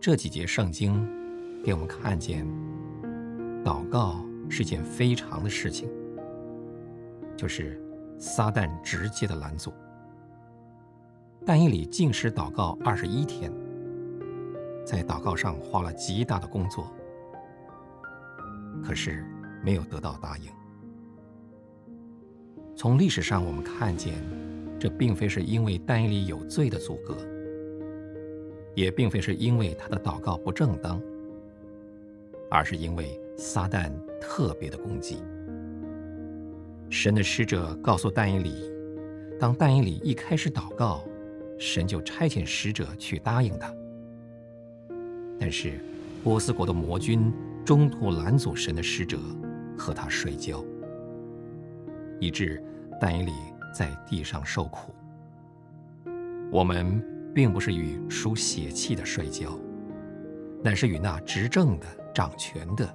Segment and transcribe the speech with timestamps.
[0.00, 1.06] 这几节圣经
[1.64, 2.46] 给我们看见，
[3.64, 5.90] 祷告是件非常的事情，
[7.36, 7.82] 就是
[8.16, 9.72] 撒旦直接的拦阻。
[11.44, 13.52] 但以理禁食祷告二十一天，
[14.86, 16.92] 在祷告上花了极大的工作，
[18.84, 19.26] 可是
[19.64, 20.48] 没有得到答应。
[22.76, 24.14] 从历史上我们看见，
[24.78, 27.16] 这并非是因为但以理有罪的阻隔，
[28.78, 31.02] 也并非是因为他的祷告不正当，
[32.48, 35.20] 而是因为撒旦特别的攻击。
[36.88, 38.54] 神的使者告诉但以理，
[39.36, 41.04] 当但以理一开始祷告，
[41.58, 43.74] 神就差遣使者去答应他。
[45.40, 45.72] 但是
[46.22, 47.32] 波斯国的魔君
[47.64, 49.18] 中途拦阻神的使者
[49.76, 50.64] 和他摔跤。
[52.20, 52.62] 以致
[53.00, 53.32] 但以理
[53.74, 54.94] 在地上受苦。
[56.48, 57.02] 我们
[57.38, 59.56] 并不是与属血气的摔跤，
[60.60, 62.92] 乃是与那执政的、掌权的、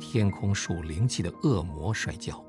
[0.00, 2.44] 天空属灵气的恶魔摔跤。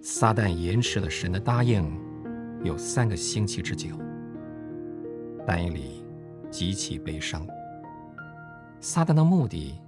[0.00, 1.96] 撒旦延迟了神的答应，
[2.64, 3.90] 有三个星期之久。
[5.46, 6.04] 但以理
[6.50, 7.46] 极其悲伤。
[8.80, 9.80] 撒旦的目的，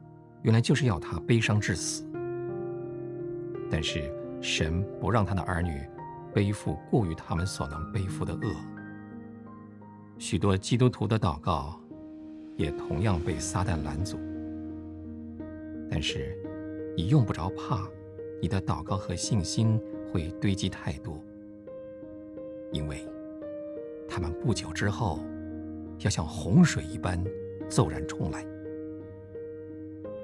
[0.42, 2.08] 原来就是要他悲伤至死。
[3.68, 4.08] 但是，
[4.40, 5.84] 神不让他的儿女
[6.32, 8.54] 背负过于他们所能背负的恶。
[10.26, 11.78] 许多基督徒的祷告
[12.56, 14.18] 也同样被撒旦拦阻。
[15.90, 16.34] 但是，
[16.96, 17.86] 你用不着怕，
[18.40, 19.78] 你的祷告和信心
[20.10, 21.22] 会堆积太多，
[22.72, 23.06] 因为
[24.08, 25.20] 他们不久之后
[25.98, 27.22] 要像洪水一般
[27.68, 28.46] 骤然冲来，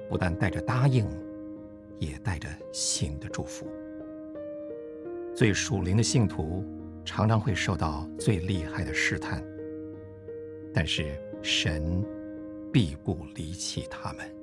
[0.09, 1.05] 不但带着答应，
[1.99, 3.67] 也带着新的祝福。
[5.35, 6.65] 最属灵的信徒
[7.05, 9.43] 常常会受到最厉害的试探，
[10.73, 12.03] 但是神
[12.71, 14.40] 必不离弃他们。